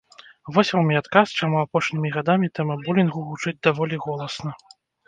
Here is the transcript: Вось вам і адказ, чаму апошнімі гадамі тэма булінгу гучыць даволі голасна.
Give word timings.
Вось 0.55 0.71
вам 0.75 0.87
і 0.93 0.97
адказ, 1.01 1.35
чаму 1.41 1.61
апошнімі 1.65 2.13
гадамі 2.17 2.53
тэма 2.59 2.81
булінгу 2.87 3.19
гучыць 3.31 3.59
даволі 3.71 4.05
голасна. 4.09 4.51